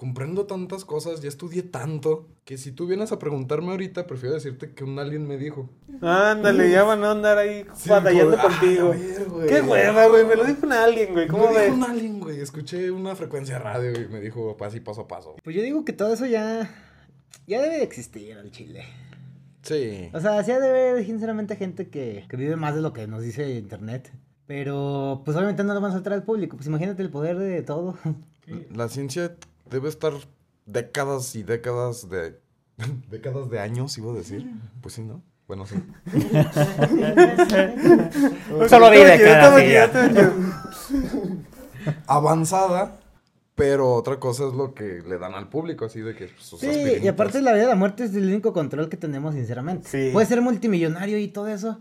[0.01, 4.73] comprendo tantas cosas, ya estudié tanto, que si tú vienes a preguntarme ahorita, prefiero decirte
[4.73, 5.69] que un alien me dijo.
[6.01, 8.87] Ándale, ya van a andar ahí batallando como, ah, contigo.
[8.87, 9.47] a ver, güey.
[9.47, 10.25] Qué hueva, güey.
[10.25, 11.29] Me lo dijo un alguien, güey.
[11.29, 12.41] ¿Cómo me dijo un alien, güey.
[12.41, 15.37] Escuché una frecuencia de radio y me dijo así paso a paso.
[15.45, 16.75] Pues yo digo que todo eso ya.
[17.47, 18.85] Ya debe de existir al chile.
[19.61, 20.09] Sí.
[20.15, 23.07] O sea, sí ha de haber, sinceramente, gente que, que vive más de lo que
[23.07, 24.11] nos dice internet.
[24.47, 26.57] Pero, pues obviamente no lo van a soltar al público.
[26.57, 27.99] Pues imagínate el poder de todo.
[28.75, 29.37] La ciencia
[29.71, 30.13] debe estar
[30.67, 32.39] décadas y décadas de...
[33.11, 34.49] décadas de años, iba a decir.
[34.81, 35.21] Pues sí, ¿no?
[35.47, 35.75] Bueno, sí.
[38.69, 40.33] Solo di de chido.
[42.07, 42.99] Avanzada,
[43.57, 46.29] pero otra cosa es lo que le dan al público, así de que...
[46.39, 49.35] sus Sí, y aparte la vida y la muerte es el único control que tenemos,
[49.35, 49.89] sinceramente.
[49.89, 50.11] Sí.
[50.13, 51.81] Puedes ser multimillonario y todo eso,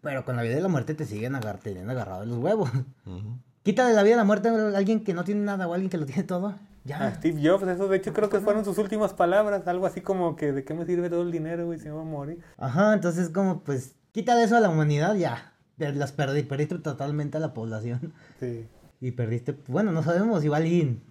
[0.00, 2.70] pero con la vida y la muerte te siguen agar teniendo agarrado de los huevos.
[3.04, 3.36] Ujú.
[3.62, 5.90] Quítale la vida y la muerte a alguien que no tiene nada o a alguien
[5.90, 6.54] que lo tiene todo.
[6.90, 7.06] Ya.
[7.06, 9.66] A Steve Jobs, eso de hecho creo que fueron sus últimas palabras.
[9.66, 12.02] Algo así como que de qué me sirve todo el dinero, güey, si me voy
[12.02, 12.40] a morir.
[12.58, 15.52] Ajá, entonces como pues quítale eso a la humanidad, ya.
[15.78, 18.12] Las perdí, perdiste totalmente a la población.
[18.38, 18.66] Sí.
[19.00, 21.02] Y perdiste, bueno, no sabemos, igual y,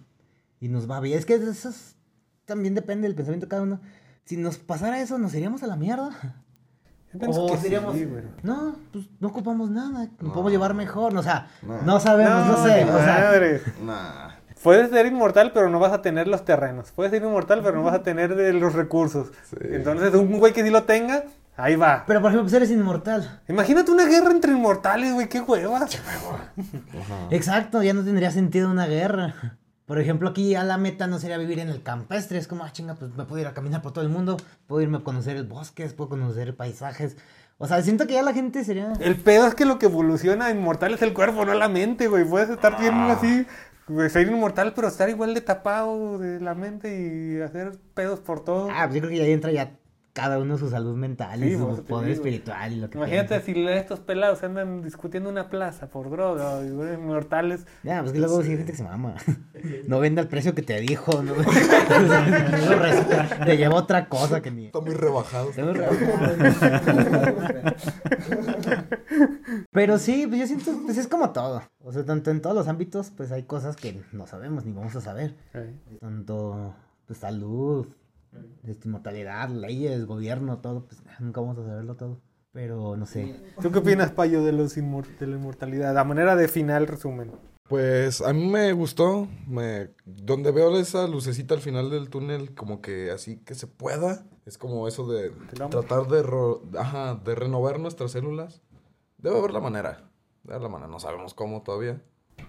[0.60, 1.18] y nos va bien.
[1.18, 1.96] Es que eso es-
[2.44, 3.80] también depende del pensamiento de cada uno.
[4.24, 6.10] Si nos pasara eso, ¿nos iríamos a la mierda?
[7.26, 8.22] O que diríamos, sí, güey.
[8.44, 10.28] no, pues no ocupamos nada, nos No.
[10.32, 11.82] podemos llevar mejor, o sea, No.
[11.82, 13.60] no, sabemos, no, sé, ni o sea, madre.
[13.84, 14.30] Nah.
[14.62, 16.92] Puedes ser inmortal, pero no vas a tener los terrenos.
[16.92, 19.28] Puedes ser inmortal, pero no vas a tener de los recursos.
[19.48, 19.56] Sí.
[19.70, 21.24] Entonces, un güey que sí lo tenga,
[21.56, 22.04] ahí va.
[22.06, 23.40] Pero por ejemplo, pues eres inmortal.
[23.48, 25.86] Imagínate una guerra entre inmortales, güey, qué hueva.
[27.30, 29.56] Exacto, ya no tendría sentido una guerra.
[29.86, 32.38] Por ejemplo, aquí ya la meta no sería vivir en el campestre.
[32.38, 34.36] Es como, ah, chinga, pues me puedo ir a caminar por todo el mundo.
[34.68, 37.16] Puedo irme a conocer el bosque, puedo conocer paisajes.
[37.58, 38.92] O sea, siento que ya la gente sería...
[39.00, 42.24] El pedo es que lo que evoluciona inmortal es el cuerpo, no la mente, güey.
[42.24, 43.46] Puedes estar bien así,
[43.90, 48.44] güey, ser inmortal, pero estar igual de tapado de la mente y hacer pedos por
[48.44, 48.68] todo.
[48.70, 49.79] Ah, pues yo creo que ya entra ya
[50.12, 52.24] cada uno su salud mental Sí, y su poder digo.
[52.24, 56.94] espiritual y lo que Imagínate si estos pelados andan discutiendo una plaza por droga güey,
[56.94, 57.66] inmortales.
[57.82, 59.14] Ya, pues que luego sí hay gente que se mama.
[59.86, 61.32] No vende al precio que te dijo, ¿no?
[63.44, 64.66] Te lleva otra cosa que ni...
[64.66, 65.50] Está muy rebajado.
[69.72, 71.62] Pero sí, pues yo siento, pues es como todo.
[71.84, 74.94] O sea, tanto en todos los ámbitos, pues hay cosas que no sabemos ni vamos
[74.96, 75.34] a saber.
[76.00, 76.74] Tanto,
[77.06, 77.86] pues salud,
[78.64, 82.20] este, mortalidad, leyes, gobierno, todo, pues nunca vamos a saberlo todo.
[82.52, 83.36] Pero no sé.
[83.62, 85.96] ¿Tú qué opinas, Payo, de, los inmor- de la inmortalidad?
[85.96, 87.30] A manera de final, resumen.
[87.68, 92.80] Pues a mí me gustó, me, donde veo esa lucecita al final del túnel, como
[92.80, 95.30] que así que se pueda, es como eso de
[95.70, 98.60] tratar de, ro- ajá, de renovar nuestras células.
[99.18, 100.10] Debe haber la manera,
[100.42, 102.02] debe haber la manera, no sabemos cómo todavía,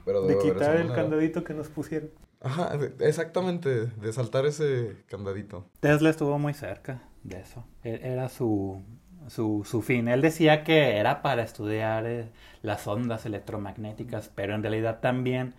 [0.05, 1.03] pero De debe haber quitar esa el manera.
[1.03, 2.09] candadito que nos pusieron.
[2.41, 5.65] Ajá, exactamente, de saltar ese candadito.
[5.79, 7.63] Tesla estuvo muy cerca de eso.
[7.83, 8.81] E- Era su,
[9.27, 10.07] su, su fin.
[10.07, 12.29] Él decía que era para estudiar eh,
[12.61, 15.53] las ondas electromagnéticas, pero en realidad también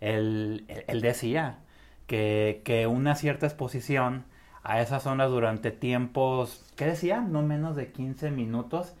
[0.00, 1.58] él, él- él decía
[2.06, 4.24] que, que una cierta exposición
[4.62, 7.20] a esas ondas durante tiempos, ¿qué decía?
[7.20, 8.94] No menos de 15 minutos,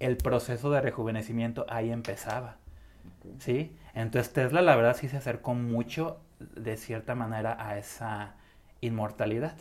[0.00, 2.56] el proceso de rejuvenecimiento ahí empezaba.
[3.38, 3.76] ¿Sí?
[3.94, 6.18] Entonces Tesla la verdad sí se acercó mucho
[6.54, 8.34] de cierta manera a esa
[8.80, 9.56] inmortalidad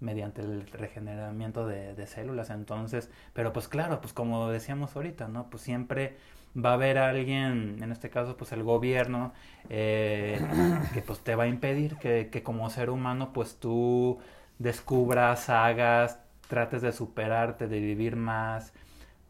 [0.00, 2.50] mediante el regeneramiento de, células.
[2.50, 5.48] Entonces, pero pues claro, pues como decíamos ahorita, ¿no?
[5.50, 6.16] Pues siempre
[6.56, 9.32] va a haber alguien, en este caso pues el gobierno,
[9.70, 10.40] eh,
[10.92, 14.18] que pues te va a impedir que, que como ser humano pues tú
[14.58, 18.72] descubras, hagas, trates de superarte, de vivir más.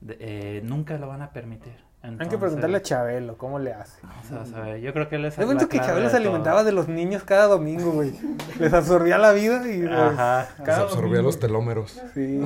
[0.08, 1.84] eh, nunca lo van a permitir.
[2.04, 3.98] Hay que Entonces, preguntarle a Chabelo cómo le hace.
[4.30, 6.28] Vamos a ver, yo creo que él es Yo pienso que Chabelo se todo.
[6.28, 8.12] alimentaba de los niños cada domingo, güey.
[8.60, 9.78] Les absorbía la vida y...
[9.80, 10.46] pues, Ajá.
[10.58, 11.22] Se cada absorbía domingo.
[11.22, 12.02] los telómeros.
[12.12, 12.42] Sí.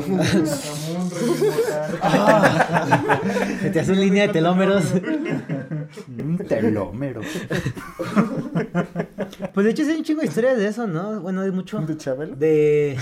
[3.60, 4.84] Se te hace una línea de telómeros.
[6.18, 7.20] Un telómero.
[9.54, 11.20] Pues de hecho sí hay un chingo de historias de eso, ¿no?
[11.20, 11.78] Bueno, hay mucho.
[11.80, 12.36] ¿De Chabelo?
[12.36, 12.96] De.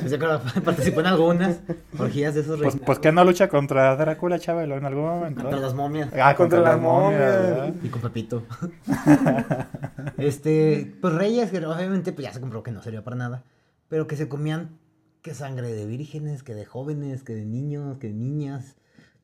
[0.00, 1.58] Pues yo creo que participó en algunas
[1.98, 2.86] orgías de esos Pues, reyes.
[2.86, 5.42] pues que no lucha contra Drácula, Chabelo, en algún momento.
[5.42, 6.10] Contra las momias.
[6.20, 7.20] Ah, Contra las momias.
[7.20, 7.74] ¿verdad?
[7.82, 8.44] Y con Pepito.
[10.18, 13.44] este, pues reyes que obviamente pues ya se comprobó que no servía para nada,
[13.88, 14.78] pero que se comían
[15.22, 18.76] que sangre de vírgenes, que de jóvenes, que de niños, que de niñas,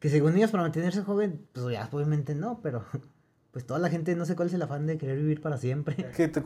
[0.02, 2.84] que según ellos para mantenerse joven, pues ya obviamente no, pero
[3.52, 5.94] pues toda la gente no sé cuál es el afán de querer vivir para siempre.
[6.16, 6.42] Que te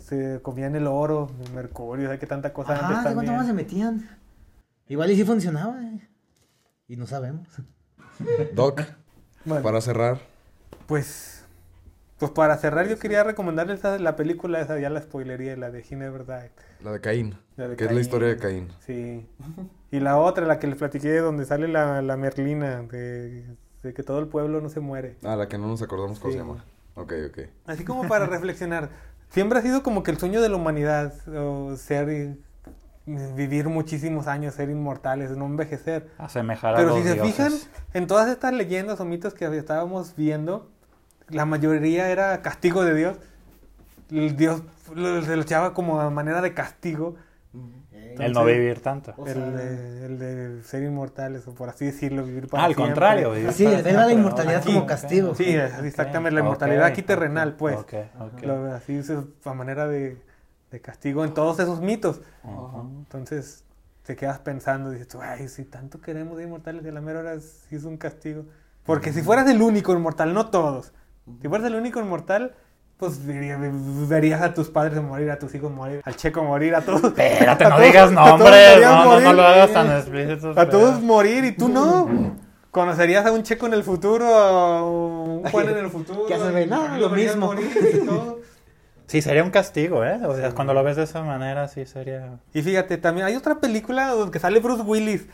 [0.00, 3.32] se comían el oro, el mercurio, o sea, que tanta cosa antes Ajá, ¿de cuánto
[3.32, 4.06] más se metían?
[4.88, 6.06] Igual y sí funcionaba, eh.
[6.86, 7.48] Y no sabemos.
[8.54, 8.82] Doc,
[9.46, 10.18] Bueno, para cerrar,
[10.86, 11.46] pues,
[12.18, 16.24] pues para cerrar yo quería recomendarles la película esa, ya la spoilería, la de Ginebra
[16.24, 16.84] Dyke.
[16.84, 18.68] la de Caín, La de que es la historia de Caín.
[18.80, 19.26] Sí.
[19.90, 23.44] Y la otra, la que les platiqué, donde sale la, la Merlina, de,
[23.82, 25.16] de que todo el pueblo no se muere.
[25.24, 26.38] Ah, la que no nos acordamos cómo Sí.
[26.38, 26.64] se llama.
[26.94, 27.38] Ok, ok.
[27.66, 28.90] Así como para reflexionar.
[29.30, 32.36] Siempre ha sido como que el sueño de la humanidad, o ser,
[33.06, 36.10] vivir muchísimos años, ser inmortales, no envejecer.
[36.18, 37.34] Asemejar a Pero los si se dioses.
[37.34, 37.52] fijan,
[37.94, 40.70] en todas estas leyendas o mitos que estábamos viendo,
[41.28, 43.16] la mayoría era castigo de Dios.
[44.10, 44.62] El Dios
[44.94, 47.16] lo- se lo echaba como a manera de castigo.
[48.26, 49.14] El no vivir tanto.
[49.16, 52.66] O El sea- de, el de ser inmortales, o por así decirlo, vivir para Ah,
[52.66, 52.92] al siempre.
[52.94, 53.32] contrario.
[53.32, 54.72] vivir Sí, era la inmortalidad Aquí.
[54.74, 55.34] como castigo.
[55.34, 57.76] Sí, exactamente, la inmortalidad aquí ok, terrenal, pues.
[57.76, 58.42] ok, ok.
[58.42, 59.10] Lo- así es
[59.44, 60.20] a manera de,
[60.70, 62.20] de castigo en todos esos mitos.
[62.98, 63.64] Entonces
[64.02, 67.38] te quedas pensando, dices, tú, ay, si tanto queremos de inmortales a la mera hora
[67.40, 68.44] sí es un castigo.
[68.84, 70.92] Porque si fueras el único inmortal, no todos.
[71.42, 72.54] Si fueras el único inmortal,
[72.98, 73.58] pues vería-
[74.08, 77.04] verías a tus padres morir, a tus hijos morir, al checo morir, a todos.
[77.04, 78.80] Espérate, a no todos- digas nombres.
[78.82, 80.52] No, no, no lo hagas tan explícito.
[80.56, 82.36] A todos morir y tú no.
[82.70, 86.26] Conocerías a un checo en el futuro, a un Juan en el futuro.
[86.26, 86.64] ¿Qué haces, güey?
[86.64, 87.46] y No, lo mismo.
[87.46, 88.38] morir y todo.
[89.08, 90.20] Sí, sería un castigo, ¿eh?
[90.26, 92.40] O sea, cuando lo ves de esa manera, sí sería.
[92.52, 95.26] Y fíjate, también hay otra película donde sale Bruce Willis.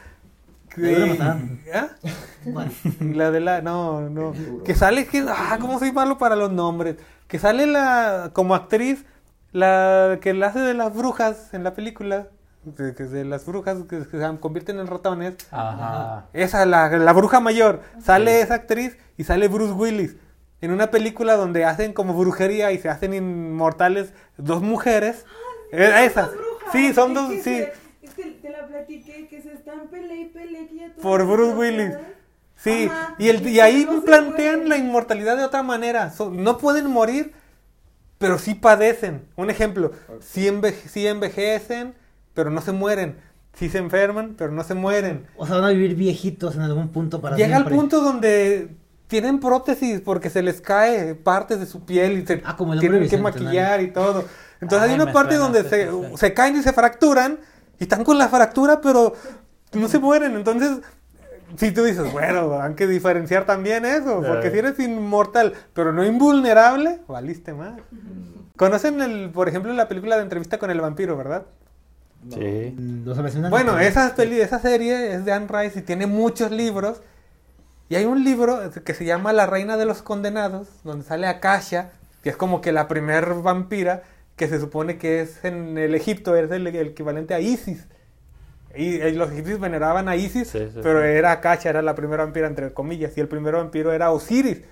[0.77, 1.71] La de.
[1.75, 1.89] ¿Ah?
[2.45, 3.63] Bueno, La de la.
[3.63, 4.33] No, no.
[4.65, 5.25] Que sale que.
[5.29, 6.97] Ah, cómo soy malo para los nombres.
[7.29, 8.31] Que sale la.
[8.33, 9.05] Como actriz.
[9.53, 12.27] la que la hace de las brujas en la película,
[12.65, 16.27] de, que de las brujas que, que se convierten en ratones, Ajá.
[16.33, 20.17] esa, la, la bruja mayor, sale esa actriz y sale Bruce Willis.
[20.61, 25.25] En una película donde hacen como brujería y se hacen inmortales dos mujeres.
[25.73, 26.27] Eh, esas.
[26.33, 27.43] Dos brujas, Sí, son dos, que sí.
[27.43, 30.67] se- es que te la platiqué, que se están pele y pele.
[30.69, 31.95] que ya todas Por Bruce Willis.
[32.57, 36.11] Sí, Ajá, y, el, y y ahí no plantean la inmortalidad de otra manera.
[36.11, 37.33] So- no pueden morir,
[38.19, 39.27] pero sí padecen.
[39.37, 41.95] Un ejemplo, sí, enve- sí envejecen,
[42.33, 43.17] pero no se mueren.
[43.55, 45.27] Sí se enferman, pero no se mueren.
[45.37, 47.77] O sea, van a vivir viejitos en algún punto para Llega al siempre.
[47.77, 48.69] punto donde
[49.09, 53.09] tienen prótesis porque se les cae partes de su piel y se Ah, como tienen
[53.09, 54.25] que maquillar y todo.
[54.61, 57.39] Entonces Ay, hay una parte suena, donde se caen y se fracturan
[57.79, 59.13] y están con la fractura, pero
[59.79, 60.35] no se mueren.
[60.37, 60.81] Entonces,
[61.57, 66.05] si tú dices, bueno, hay que diferenciar también eso, porque si eres inmortal, pero no
[66.05, 67.81] invulnerable, valiste más.
[68.57, 71.47] ¿Conocen, el, por ejemplo, la película de entrevista con el vampiro, verdad?
[72.29, 72.75] Sí.
[72.77, 73.05] Mm,
[73.49, 77.03] Bueno, esa, peli, esa serie es de Anne Rice y tiene muchos libros.
[77.89, 81.93] Y hay un libro que se llama La Reina de los Condenados, donde sale Akasha,
[82.23, 84.03] que es como que la primer vampira,
[84.37, 87.87] que se supone que es en el Egipto, es el, el equivalente a Isis.
[88.77, 91.07] Y, y los egipcios veneraban a Isis, Sí, sí, pero sí.
[91.09, 94.63] era Akasha, era la primera vampira, entre comillas, y el primer vampiro era Osiris.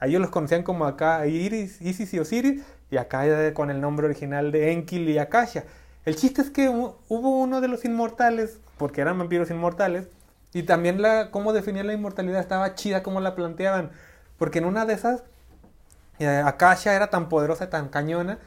[0.00, 3.80] A ellos los conocían como acá Iris, Isis y Osiris, y acá eh, con el
[3.80, 5.64] nombre original de Enkil y Akasha.
[6.04, 10.08] El chiste es que hu- hubo uno de los inmortales, porque eran vampiros inmortales,
[10.52, 13.90] y también la cómo definían la inmortalidad estaba chida como la planteaban,
[14.38, 15.22] porque en una de esas,
[16.18, 18.38] eh, Akasha era tan poderosa, tan cañona,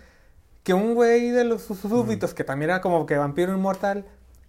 [0.64, 4.06] que un güey de los súbditos, que también era como que vampiro inmortal,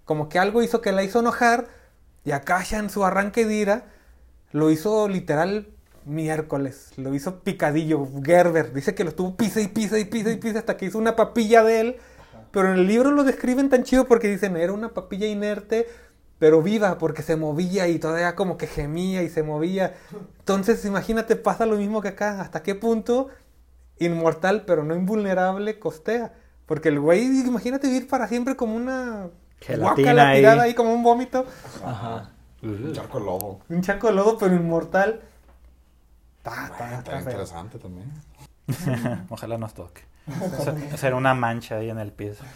[0.09, 1.69] como que algo hizo que la hizo enojar,
[2.25, 3.85] y Akasha en su arranque de ira,
[4.53, 5.69] lo hizo literal
[6.07, 10.37] miércoles, lo hizo picadillo, Gerber, dice que lo estuvo pisa y pisa y pisa y
[10.37, 11.97] pisa hasta que hizo una papilla de él,
[12.53, 15.87] pero en el libro lo describen tan chido porque dicen, era una papilla inerte,
[16.39, 19.95] pero viva, porque se movía y todavía como que gemía y se movía.
[20.39, 23.29] Entonces, imagínate, pasa lo mismo que acá, hasta qué punto
[23.99, 26.33] inmortal, pero no invulnerable, costea.
[26.65, 29.29] Porque el güey, imagínate vivir para siempre como una
[29.61, 30.39] Gelatina ahí.
[30.39, 31.47] tirada ahí como un vómito.
[31.85, 32.31] Ajá.
[32.63, 33.61] Un charco de lobo.
[33.69, 35.21] Un chaco de lodo, pero inmortal.
[36.39, 37.21] Está, está, Está está feo.
[37.21, 38.13] interesante también.
[39.31, 40.03] Ojalá nos toque.
[40.63, 42.45] Ser- Ser una mancha ahí en el piso.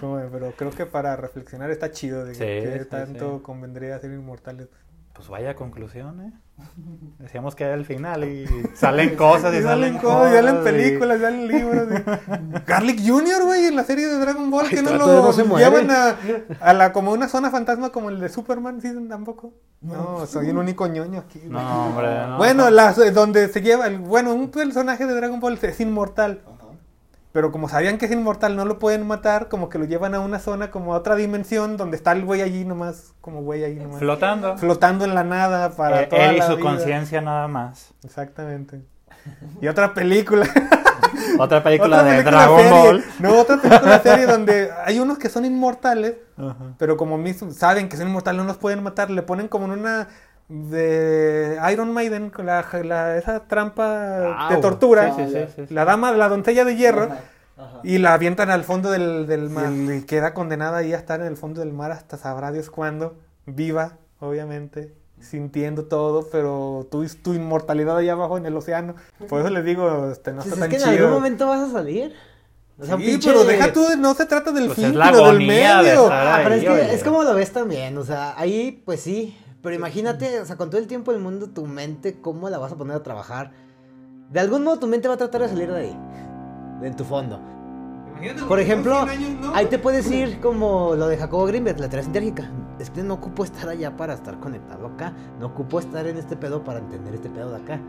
[0.00, 3.42] Pero creo que para reflexionar está chido de Sí, que sí, tanto sí.
[3.42, 4.68] convendría ser inmortales.
[5.22, 6.32] Pues vaya conclusión, ¿eh?
[7.20, 10.64] Decíamos que era el final y salen cosas y, Y salen salen cosas, y salen
[10.64, 11.88] películas, y salen libros.
[11.92, 15.90] y- Garlic Jr., güey, en la serie de Dragon Ball, que no lo no llevan
[15.92, 16.16] a,
[16.60, 18.92] a la, como una zona fantasma como el de Superman, ¿sí?
[19.08, 19.52] Tampoco.
[19.80, 21.38] No, soy un único ñoño aquí.
[21.38, 21.50] güey.
[21.50, 22.26] No, hombre.
[22.26, 22.36] no.
[22.38, 26.40] Bueno, las, eh, donde se lleva, el- bueno, un personaje de Dragon Ball es inmortal.
[27.32, 30.20] Pero como sabían que es inmortal, no lo pueden matar, como que lo llevan a
[30.20, 33.76] una zona, como a otra dimensión, donde está el güey allí nomás, como güey allí
[33.76, 33.98] nomás.
[34.00, 34.58] Flotando.
[34.58, 37.94] flotando en la nada para Eh, toda él y la su conciencia nada más.
[38.04, 38.82] Exactamente.
[39.60, 40.46] Y otra película.
[41.38, 42.70] Otra película otra de película Dragon serie.
[42.82, 43.04] Ball.
[43.20, 46.74] No, otra película serie donde hay unos que son inmortales, Ajá.
[46.78, 49.72] pero como mismo saben que son inmortales, no los pueden matar, le ponen como en
[49.72, 50.08] una
[50.52, 53.88] de Iron Maiden, con la, la- esa trampa
[54.20, 54.60] de Au.
[54.60, 57.08] tortura, Sí, sí, sí, la dama, la doncella de hierro,
[57.82, 61.26] y la avientan al fondo del, del mar y queda condenada ahí a estar en
[61.26, 63.14] el fondo del mar hasta sabrá Dios cuándo,
[63.46, 68.94] viva, obviamente, sintiendo todo, pero tu, tu inmortalidad ahí abajo en el océano.
[69.28, 70.96] Por eso les digo, este, no Pues está es tan que en chido.
[71.06, 72.12] algún momento vas a salir.
[72.78, 75.26] O sea, Sí, pinche- pero deja tú, de- no se trata del Pues fin, sino
[75.26, 76.02] del de medio.
[76.04, 79.38] estar Ah, pero es que es como lo ves también, o sea, ahí pues sí,
[79.62, 82.72] pero imagínate, o sea, con todo el tiempo del mundo, tu mente, ¿cómo la vas
[82.72, 83.52] a poner a trabajar?
[84.30, 85.98] De algún modo tu mente va a tratar de salir de ahí,
[86.80, 87.40] de en tu fondo.
[88.46, 89.06] Por ejemplo,
[89.54, 92.50] ahí te puedes ir como lo de Jacobo Greenberg, la teoría sintérgica.
[92.78, 96.36] Es que no ocupo estar allá para estar conectado acá, no ocupo estar en este
[96.36, 97.80] pedo para entender este pedo de acá.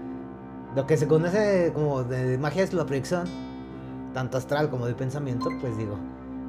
[0.76, 3.26] Lo que se conoce como de magia es la proyección,
[4.14, 5.98] tanto astral como de pensamiento, pues digo,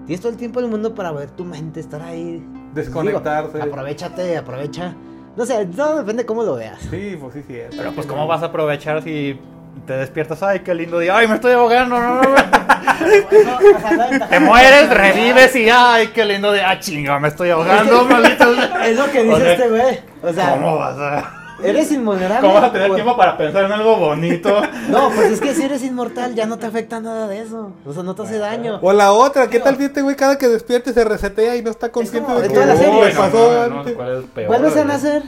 [0.07, 2.47] tienes todo el tiempo del mundo para ver tu mente, estar ahí.
[2.73, 3.59] Pues, Desconectarse.
[3.59, 4.95] digo, aprovechate, aprovecha.
[5.37, 6.81] No sé, todo depende de cómo lo veas.
[6.91, 7.57] Sí, pues sí, sí.
[7.57, 7.75] es.
[7.75, 9.39] Pero pues cómo vas a aprovechar si
[9.87, 12.35] te despiertas, ay, qué lindo día, ay, me estoy ahogando, no, no, no.
[14.31, 18.53] Te mueres, revives y ay, qué lindo día, ah, chinga, me estoy ahogando, maldito.
[18.85, 19.99] Es lo que dice O sea, este güey.
[20.23, 22.41] O sea, ¿Cómo vas a, eres invulnerable.
[22.41, 24.61] cómo vas a tener pues- tiempo para pensar en algo bonito?
[24.89, 27.73] No, pues es que si eres inmortal ya no te afecta nada de eso.
[27.87, 28.79] O sea, no te hace daño.
[28.83, 31.71] O la otra, ¿qué tal si este güey cada que despierte se resetea y no
[31.71, 32.91] está consciente como de que la serie.
[33.07, 33.95] "Uy, no, pasó no, no, antes"?
[33.95, 35.23] ¿cuál es peor, Vuelves a nacer.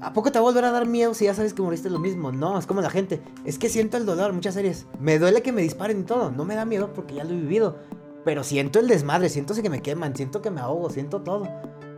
[0.00, 1.98] ¿A poco te va a volver a dar miedo si ya sabes que moriste lo
[1.98, 2.30] mismo?
[2.30, 3.22] No, es como la gente.
[3.46, 4.86] Es que siento el dolor, muchas series.
[5.00, 6.30] Me duele que me disparen y todo.
[6.30, 7.78] No me da miedo porque ya lo he vivido.
[8.22, 11.48] Pero siento el desmadre, siento que me queman, siento que me ahogo, siento todo.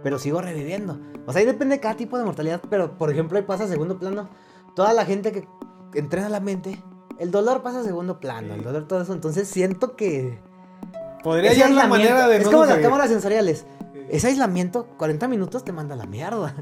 [0.06, 1.00] Pero sigo reviviendo.
[1.26, 2.62] O sea, ahí depende de cada tipo de mortalidad.
[2.70, 4.28] Pero, por ejemplo, ahí pasa a segundo plano.
[4.76, 5.48] Toda la gente que
[5.98, 6.80] entrena la mente,
[7.18, 8.54] el dolor pasa a segundo plano.
[8.54, 9.12] El dolor, todo eso.
[9.12, 10.38] Entonces siento que.
[11.24, 13.66] Podría hallar la manera de Es no como las cámaras sensoriales.
[14.08, 16.54] Ese aislamiento, 40 minutos te manda a la mierda.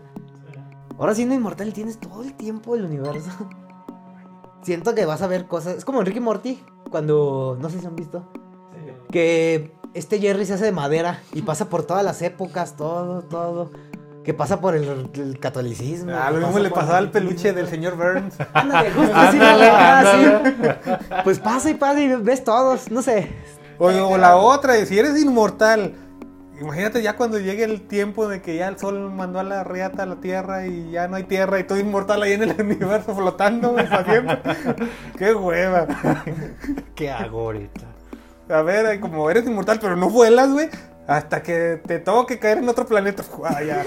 [0.99, 3.29] Ahora siendo inmortal tienes todo el tiempo del universo.
[4.63, 5.77] Siento que vas a ver cosas.
[5.77, 7.59] Es como en Ricky Morty, cuando.
[7.61, 8.27] No sé si han visto.
[9.11, 13.71] Que este Jerry se hace de madera y pasa por todas las épocas, todo, todo.
[14.25, 16.11] Que pasa por el, el catolicismo.
[16.15, 18.35] Ah, lo mismo le pasaba al peluche del señor Burns.
[18.55, 21.23] Ándale, justo así, Ándale, ah.
[21.23, 23.31] Pues pasa y pasa y ves todos, no sé.
[23.79, 25.95] O, o la otra, si eres inmortal,
[26.59, 30.05] imagínate ya cuando llegue el tiempo de que ya el sol mandó a la riata
[30.05, 33.15] a la tierra y ya no hay tierra y todo inmortal ahí en el universo
[33.15, 34.39] flotando güey, para siempre.
[35.19, 35.87] Qué hueva.
[36.95, 37.94] ¿Qué hago ahorita?
[38.49, 40.69] A ver, ahí como eres inmortal pero no vuelas, güey.
[41.07, 43.23] Hasta que te toque caer en otro planeta.
[43.45, 43.85] Ah, ya.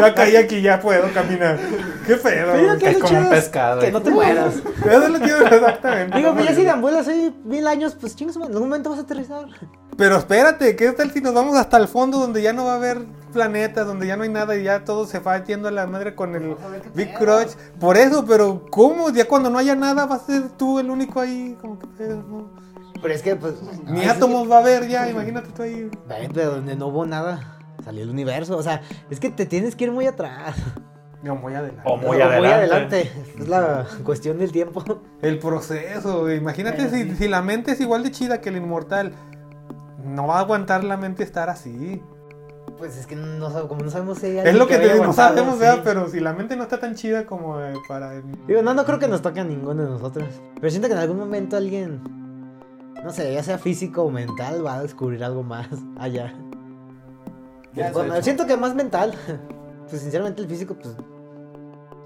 [0.00, 1.58] Ya caí aquí, ya puedo caminar.
[2.06, 2.52] Qué feo.
[2.52, 3.92] Pero que Es como un pescado, Que eh.
[3.92, 4.54] no te mueras.
[4.84, 6.16] Eso es lo que yo- exactamente.
[6.16, 9.02] Digo, pues ya si deambulas ahí mil años, pues chingas, en algún momento vas a
[9.02, 9.46] aterrizar.
[9.96, 12.76] Pero espérate, ¿qué tal si nos vamos hasta el fondo donde ya no va a
[12.76, 12.98] haber
[13.32, 16.14] planetas, donde ya no hay nada y ya todo se va yendo a la madre
[16.14, 16.54] con el
[16.94, 17.56] Big Crunch?
[17.80, 19.10] Por eso, pero ¿cómo?
[19.10, 22.22] Ya cuando no haya nada vas a ser tú el único ahí, como que pedo,
[22.22, 22.65] ¿no?
[23.00, 23.54] Pero es que, pues.
[23.84, 25.90] Ni átomos va a haber ya, imagínate tú ahí.
[26.32, 28.56] De donde no hubo nada, salió el universo.
[28.56, 30.56] O sea, es que te tienes que ir muy atrás.
[31.22, 31.82] No, muy adelante.
[31.84, 32.52] O muy O adelante.
[32.54, 33.12] adelante.
[33.38, 34.84] Es la cuestión del tiempo.
[35.22, 39.12] El proceso, imagínate si, si la mente es igual de chida que el inmortal.
[40.04, 42.00] No va a aguantar la mente estar así.
[42.78, 45.06] Pues es que no como no sabemos si hay Es lo que te vaya digo,
[45.06, 45.60] no sabemos, sí.
[45.60, 45.80] ¿verdad?
[45.82, 48.20] Pero si la mente no está tan chida como eh, para...
[48.46, 50.28] Digo, no, no creo que nos toque a ninguno de nosotros.
[50.60, 52.02] Pero siento que en algún momento alguien,
[53.06, 56.34] no sé, ya sea físico o mental, va a descubrir algo más allá.
[57.72, 59.14] Ya Bueno, siento que más mental.
[59.88, 60.96] Pues sinceramente el físico, pues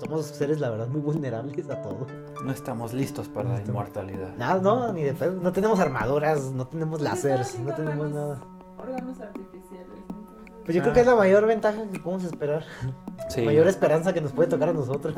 [0.05, 2.07] somos seres, la verdad, muy vulnerables a todo.
[2.45, 4.37] No estamos listos para la inmortalidad.
[4.37, 5.41] Nada, no, ni de pedo.
[5.41, 8.41] No tenemos armaduras, no tenemos láseres, Están no tenemos órganos- nada.
[8.79, 9.89] Órganos artificiales.
[10.11, 10.53] entonces.
[10.67, 10.83] Pues yo Ah.
[10.83, 12.65] creo que es la mayor ventaja que podemos esperar.
[13.31, 13.43] Sí.
[13.47, 15.15] Mayor esperanza que nos puede tocar a nosotros.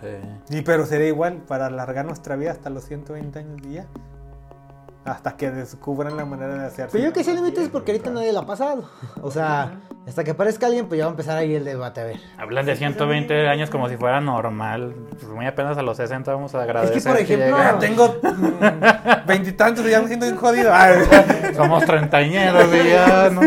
[0.00, 0.56] Sí.
[0.56, 3.86] Y pero sería igual para alargar nuestra vida hasta los 120 años y ya.
[5.04, 6.90] Hasta que descubran la manera de hacerlo.
[6.92, 8.90] Pero yo que sé límites porque ahorita nadie lo ha pasado.
[9.22, 12.00] O sea, hasta que aparezca alguien, pues ya va a empezar ahí el debate.
[12.00, 12.16] A ver.
[12.36, 14.94] Hablan de 120 años como si fuera normal.
[15.10, 17.02] Pues muy apenas a los 60 vamos a agradecer.
[17.02, 17.58] por ejemplo, llegue.
[17.58, 20.70] Ya tengo mm, veintitantos y ya me siento bien jodido.
[20.72, 20.98] Ay,
[21.56, 23.40] Somos treintañeros y ya, ¿no?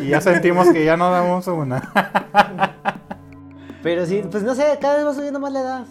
[0.00, 1.92] Y ya sentimos que ya no damos una.
[3.82, 5.86] Pero sí, pues no sé, cada vez va subiendo más la edad.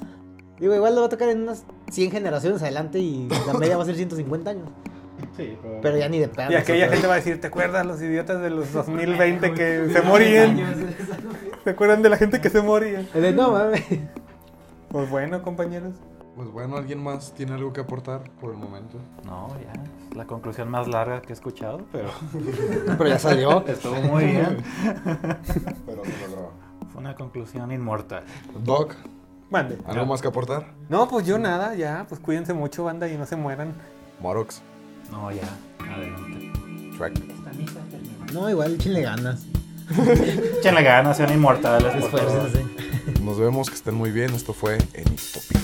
[0.59, 3.83] Digo, igual lo va a tocar en unas 100 generaciones adelante y la media va
[3.83, 4.67] a ser 150 años.
[5.37, 6.51] Sí, Pero ya ni de pedo.
[6.51, 10.01] y aquella gente va a decir, ¿te acuerdas los idiotas de los 2020 que se
[10.01, 10.57] morían?
[11.63, 13.03] ¿Se acuerdan de la gente que se moría?
[13.13, 13.83] De, no mames.
[14.89, 15.93] Pues bueno, compañeros.
[16.35, 18.97] Pues bueno, ¿alguien más tiene algo que aportar por el momento?
[19.25, 19.73] No, ya.
[20.09, 22.09] Es la conclusión más larga que he escuchado, pero
[22.97, 23.65] Pero ya salió.
[23.67, 24.57] estuvo muy bien.
[25.85, 26.51] Pero se logró.
[26.91, 28.23] Fue una conclusión inmortal.
[28.63, 28.95] Doc,
[29.49, 29.77] Mande.
[29.85, 30.67] ¿algo más que aportar?
[30.89, 32.05] No, pues yo nada, ya.
[32.07, 33.73] Pues cuídense mucho, banda, y no se mueran.
[34.21, 34.61] Morox,
[35.11, 35.49] No, ya.
[35.79, 36.51] Adelante.
[38.33, 39.45] No, igual échenle ganas.
[40.59, 41.95] Échenle ganas, sean inmortales.
[41.95, 42.65] Esfuércense.
[43.21, 44.33] Nos vemos, que estén muy bien.
[44.33, 45.61] Esto fue Enistopía.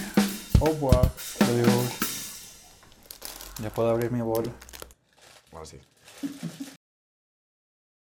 [0.59, 1.11] Oh, wow.
[1.41, 2.05] Adiós.
[3.61, 4.51] Ya puedo abrir mi bola.
[5.51, 5.79] Ahora sí.